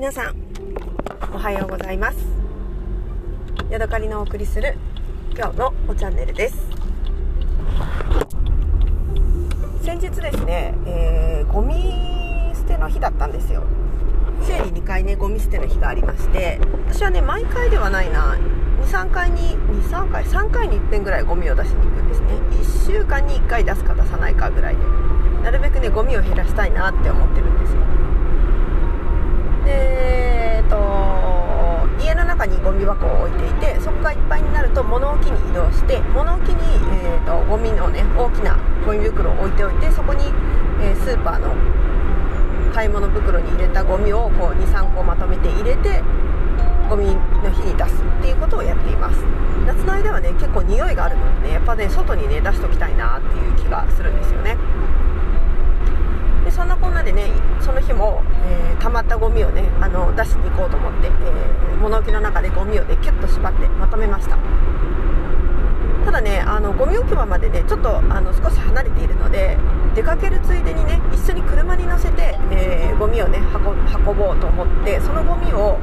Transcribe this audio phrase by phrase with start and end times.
[0.00, 0.34] 皆さん
[1.34, 2.16] おはようございます。
[3.68, 4.78] ヤドカリのお送りする
[5.36, 6.56] 今日のおチャンネルです。
[9.82, 11.74] 先日ですね、えー、ゴミ
[12.54, 13.62] 捨ての日だったんですよ。
[14.42, 16.58] 週に2回ねゴミ捨ての日がありまして
[16.88, 18.38] 私はね毎回ではないな
[18.86, 22.28] 23回に23回3回に1遍ぐらいゴミを出しに行くんですね。
[22.88, 24.82] 1週間に1回出すか出さないかぐらいで
[25.42, 27.80] なるべくねゴミを減らしたいなって思ってるんですよ
[29.62, 30.00] で
[30.56, 30.76] えっと
[32.02, 36.56] 家の中にゴミ箱を置いていてそこがいっぱいになると物置に移動して物置に、
[37.04, 40.24] えーと、ゴミのね大きなゴミ袋を置いておいてそこに、
[40.80, 41.54] えー、スーパーの
[42.72, 46.02] 買い物袋に入れたゴミをこう23個まとめて入れて
[46.88, 49.22] ゴミの日に出すっていうことをやっています。
[49.66, 54.56] 夏の間はね結構匂いがあるのでねやっぱね外にね出しときたいなっていう気がするんですよね
[56.44, 64.38] でそんなこんなでねその日も、えー、溜まったゴミをねあの出しに行こうと思って、えー、物置の中でゴミをねキュッと縛ってまとめました。
[66.06, 69.58] ただねあのゴミ置き場までねちょっとあの少し離れているので
[69.94, 75.78] 出かけるついでにね一緒に車に乗せて、えー、ゴミをね運ぼうと思ってそのゴミを、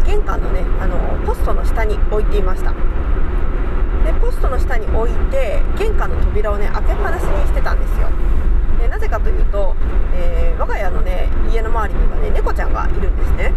[0.00, 2.72] えー、玄関のねあのポストの下に置いていました。
[2.72, 8.08] でポストの下に置いて玄関の扉をね開けっぱなしにしてたんですよ。
[8.78, 9.74] でなぜかというと、
[10.14, 13.52] えー、我が家のね家の周りにはね猫ちゃんがいるんですね。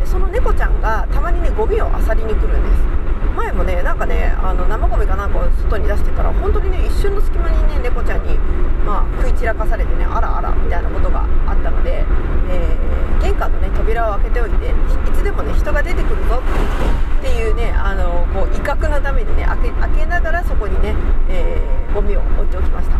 [0.00, 3.04] でその猫ちゃんがたまにねゴミを漁りに来るんです。
[3.36, 8.38] 前もねなんかねあの生ゴミかなんかを外に出してたら本当にね一瞬の隙間にね猫ちゃんに、
[8.86, 12.04] まあ、食い散らかされてねあらあらみたいなことがあったので、
[12.48, 14.72] えー、玄関のね扉を開けておいてい
[15.12, 16.42] つでもね人が出てくるぞ
[17.18, 20.94] っていうねあのこう威嚇のためにね開けながらそこにね、
[21.28, 22.96] えー、ゴミを置いておきました。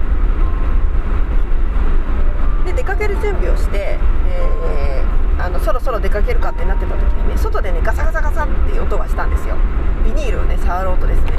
[2.77, 9.57] 出かける準備をして、えー、あのそろそろ出かけるかってなってた時にね外でねガサガサガサっていう音がしたんですよ。
[10.05, 11.33] ビニールをね触ろうとですね。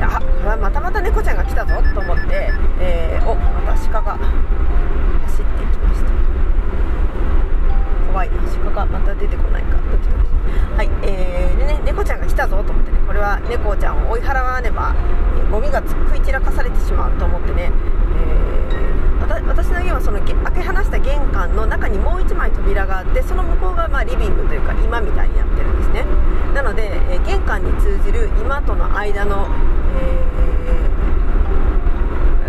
[0.00, 4.16] あこれはまたまた猫ちゃんが来たぞと思って、えー、おまた鹿が
[5.26, 6.27] 走っていきました。
[8.18, 8.30] 怖い。
[8.64, 9.76] 鹿がまた出てこないか。
[9.92, 10.16] ドキドキ。
[10.76, 12.98] はいえー、でね猫ちゃんが来たぞと思ってね。
[13.06, 14.96] これは猫ちゃんを追い払わねば、
[15.36, 18.68] えー、ゴミが食い散らかされてしまうと思ってね、えー
[19.46, 26.04] 私の家はその開け放した玄関の中にもう1枚扉があってその向こうがまリビングというか今みたいになってるんですね。
[26.54, 29.46] なので、え玄関に通じる今との間の、
[30.00, 30.38] え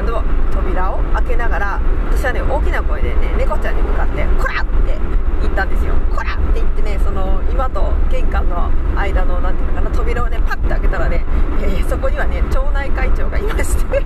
[0.02, 1.82] ー、扉を開けながら
[2.12, 4.98] 私はね大きな声でね猫ちゃんに向かって「こら!」って
[5.42, 11.26] 行ったんですよ「こら!」って言ってねその岩と玄関の間の何ていうのかな扉をねパッて開けたらね、
[11.62, 14.06] えー、そこにはね町内会長がいまして。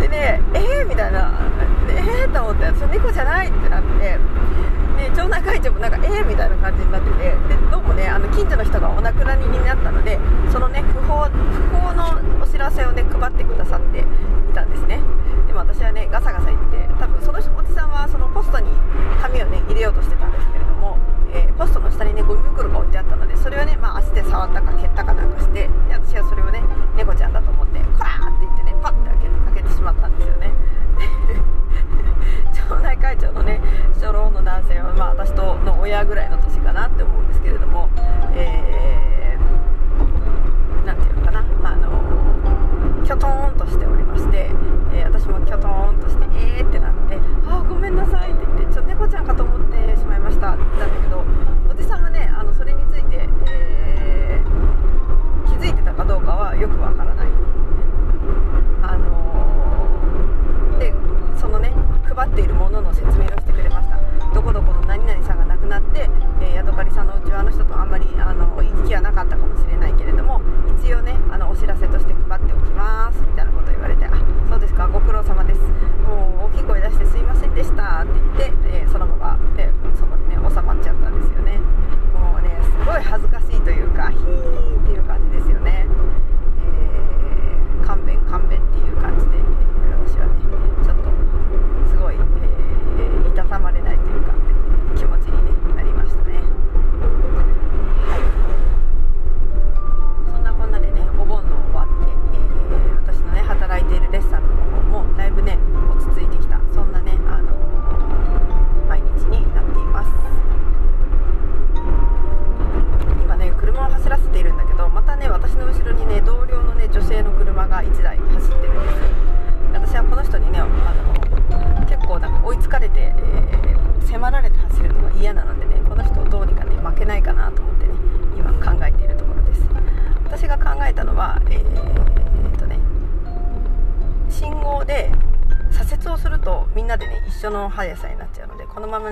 [0.00, 1.30] でねえー、みたいな。
[1.88, 3.98] えー、と思って私猫じゃないってなって。
[3.98, 4.18] ね
[5.14, 7.34] 町内会長もなんかえー、みたいな感じになってて。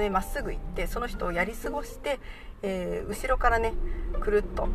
[0.09, 2.19] でまっすぐ行ってその人をやり過ごして、
[2.63, 3.75] えー、後ろからね
[4.21, 4.67] くるっと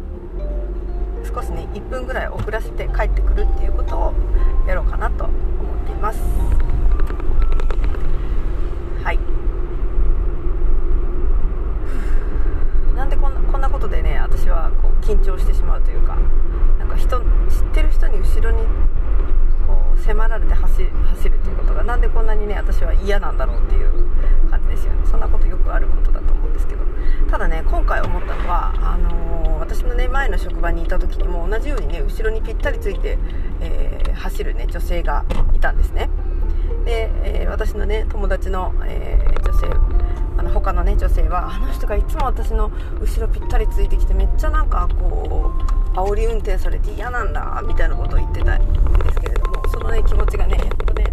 [1.25, 4.13] 少しね1分ぐらい遅らせて帰ってくるっていうことを
[4.67, 6.19] やろうかなと思っています。
[9.03, 9.19] はい。
[12.95, 16.15] なんでこんなこんなことでね私はこう緊張してしまうというか
[16.77, 17.25] なんか人知っ
[17.73, 18.63] てる人に後ろに
[19.65, 24.03] こう迫られて走走るっていうことがなんでこんなにね私は嫌なんだろうっていう
[24.49, 26.83] 感じですよねそんなことよくあることだと思うんですけど
[27.29, 33.17] ただね今回思ったのはあのー、私のね前の職場にいた時にも同じようにね後ろにぴったりついて、
[33.59, 36.09] えー、走るね女性がいたんですね。
[36.85, 39.67] で、えー、私のね友達の、え女性
[40.37, 42.71] あの他のね女性はあの人がいつも私の
[43.01, 45.51] 後ろぴったりついてきてめっちゃなんかこ
[45.93, 48.73] う煽り運転されて嫌なんだみたいなことを言ってたん
[49.03, 51.11] ですけれどもそのね気持ちがねやっとね、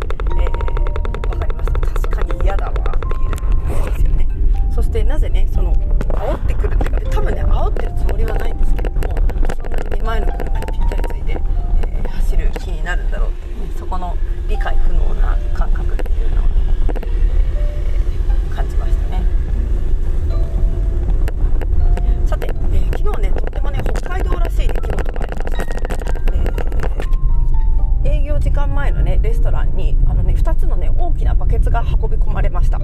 [32.20, 32.78] 込まれました。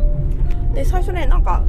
[0.74, 1.62] で最初ねなんか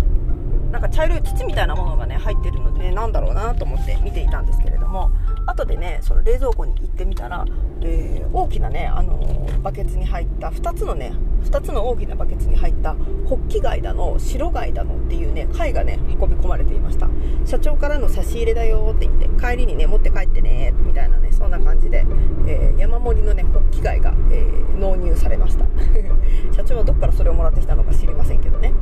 [0.72, 5.12] なんか茶色い土みたいなものがね入ってるので、ね、なんだろうなと思って見ていたんですけれども
[5.46, 7.46] 後でねその冷蔵庫に行ってみたら、
[7.82, 11.14] えー、大きなね、あの、バケツに入った2つのね
[11.44, 12.94] 2つの大きなバケツに入った
[13.26, 17.10] ホッキ貝だの白貝だのっていうね貝がね運び込まれていました。
[17.46, 22.06] 社長からの差し入れだよって言って帰りにね持って帰ってねみたいなねそんな感じで、
[22.48, 25.66] えー、山盛りのねホッキ貝が、えー納入されました。
[26.56, 28.74] 社長はどっからそれをもらってきたのか知りませんけどね。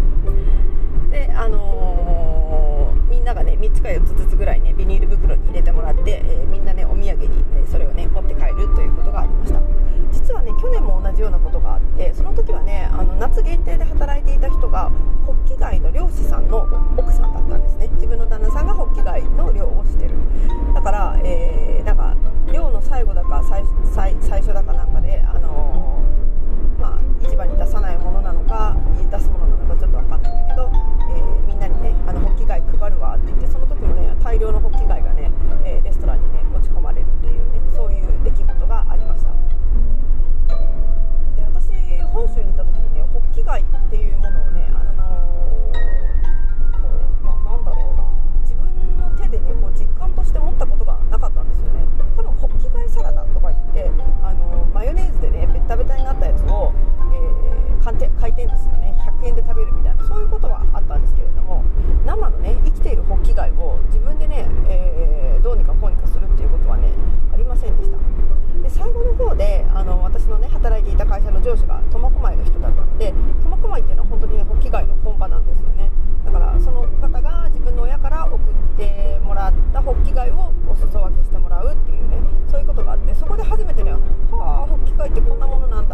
[1.12, 1.85] であの、
[3.26, 9.60] んながね3つか4つずつぐらいねビニール袋に入れてもらって、えー、みんなねお土産に、えそれをね持って帰るということがありました。
[10.12, 14.92] 実はね去年も同じようなことがあってその時はねあの夏限定で働いていた人が
[15.26, 17.90] ホッキ貝の漁師さんの奥さんだったんですね。
[17.96, 20.12] 自分の旦那さんがホッキ貝の漁をしてる。
[20.76, 22.16] だから、えー、なんか
[22.54, 23.64] 漁の最後だか最
[24.22, 25.85] 最初だかなんかで、あのー、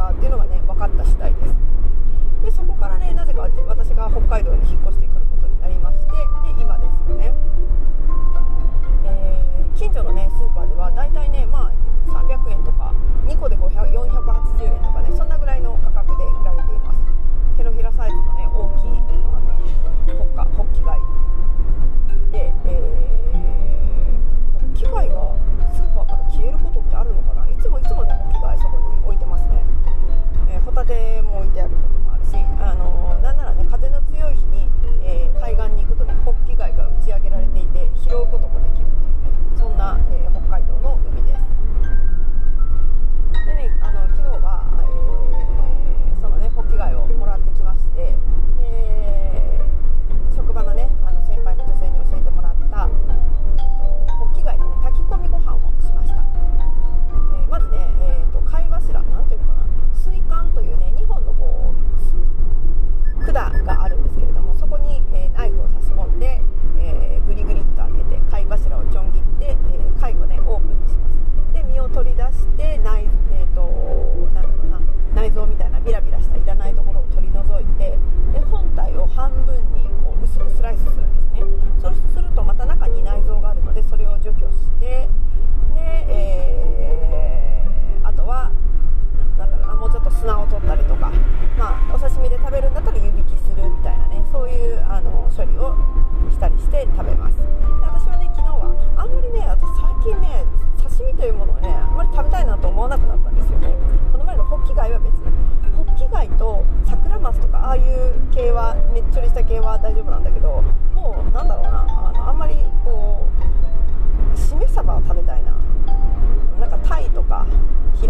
[0.02, 1.56] だっていうのがね分かった次第です。
[2.44, 5.11] でそこからねなぜか私が北海道に引っ越して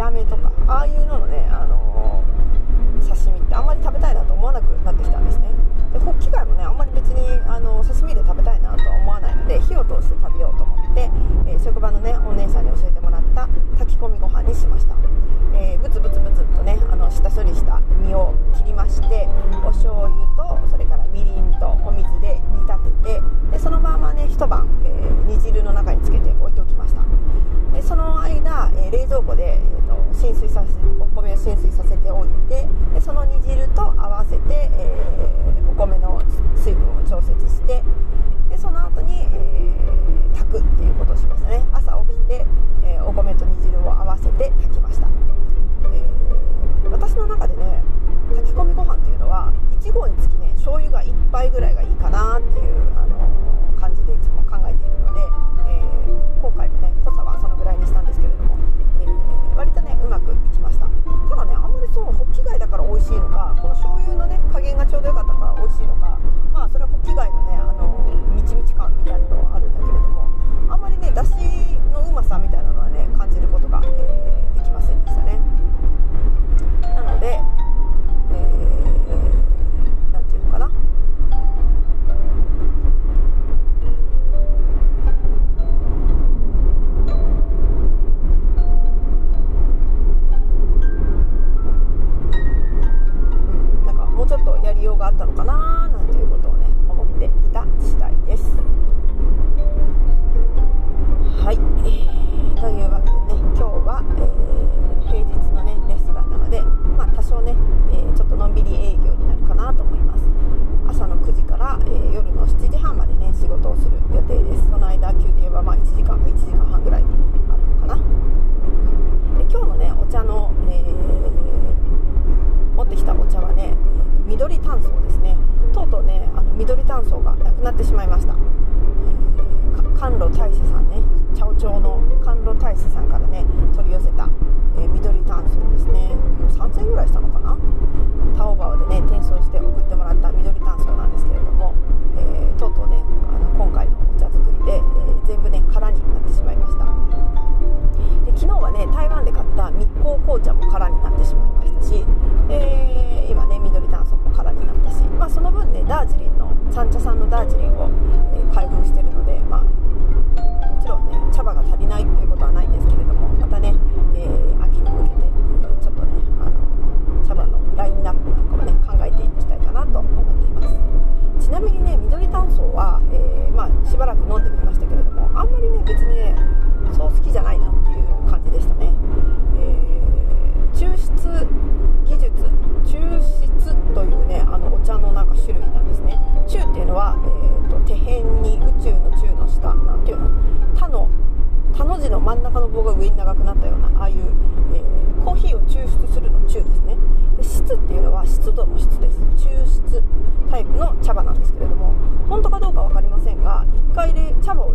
[0.01, 2.24] ラメとかああいうののね、あの
[3.08, 5.51] 刺身ってあんまり食べたいなと思わなくなってきたんですね。
[5.93, 11.12] でホッキ貝もねあんまり別にあの刺身で食べたいなとは思わないので火を通して食べようと思って、
[11.46, 14.96] えー、職場のねお姉さんに教えてもらった炊き込みご飯にしました、
[15.53, 19.27] えー、ブツブツブツとねあの下処理した身を切りまして
[19.65, 27.03] お醤油とそれからみりんとお水で煮立ててでそのままね一晩、えー、煮汁の中につけて置いておきました
[27.74, 30.74] でその間、え冷蔵庫で、えーと、浸水させ
[31.42, 32.00] お米を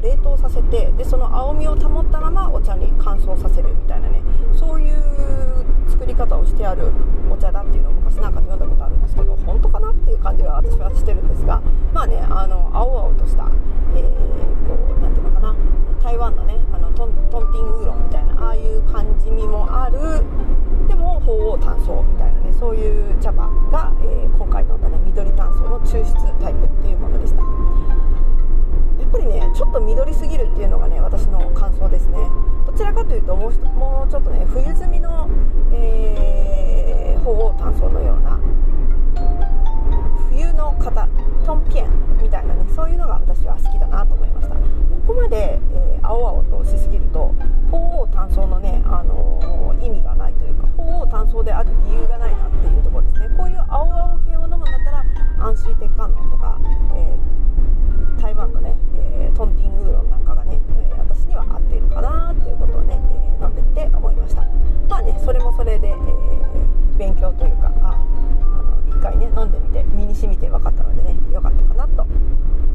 [0.07, 4.23] 冷凍させてでその青みを保ったままお茶に乾燥させるみたいなね
[4.55, 6.93] そういう作り方をしてある
[7.29, 11.61] お茶だっていうのを昔なんかで読んだことあるんですけど本当かなっていう感じが私はしてるんですが
[11.93, 13.51] まあねあの青々とした、
[13.97, 15.57] えー、こうなていうのかな
[16.03, 19.99] 台湾のねあのトントンティングウーロンみたいなああいう感じ味もある
[20.87, 26.56] でも鳳凰炭素みたいなねそういう茶葉が、えー、今回飲んだね緑炭素の抽出タイプ
[33.17, 35.29] いうともうもうちょっとね冬摘みの、
[35.73, 38.41] えー、鳳凰炭素のような
[40.31, 41.09] 冬の型
[41.45, 41.91] トンピエン
[42.23, 44.55] みたいなねそういうのが私は好きだなと思いました。
[45.07, 47.33] ここまで、えー、青々としすぎると
[47.71, 53.29] 鳳凰炭素のね、あのー、意味がないというか鳳凰炭素である理由がないなっていうところですね。
[53.39, 55.05] こういう青々系を飲むんだったら
[55.47, 56.59] 安心鉄観音とか、
[56.97, 60.59] えー、台湾のね、えトンティンウーロンなんかがね、
[60.91, 62.76] え私には合っているかなっていうことをね、
[63.47, 64.43] 飲んでみて思いました。
[64.89, 65.95] まあねそれもそれで、え
[66.99, 67.95] 勉強というかあ
[68.43, 72.03] あの一回ね飲んでみて身に染みて分かったのでね良かったかなと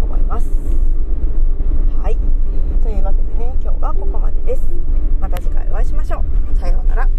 [0.02, 0.48] 思います。
[2.02, 2.18] はい。
[2.84, 4.62] というわけでね今日はここまでです。
[5.20, 6.24] また次回お会いしましょ
[6.54, 6.58] う。
[6.58, 7.10] さようなら。